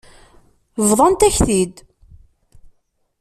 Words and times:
Bḍant-ak-t-id. 0.89 1.75